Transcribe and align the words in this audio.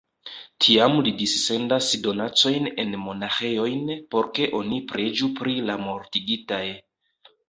Tiam 0.63 0.93
li 1.07 1.11
dissendas 1.17 1.89
donacojn 2.07 2.69
en 2.83 2.95
monaĥejojn, 3.01 3.83
por 4.15 4.31
ke 4.39 4.47
oni 4.61 4.79
preĝu 4.93 5.29
pri 5.41 5.55
la 5.69 5.77
mortigitaj. 5.83 6.63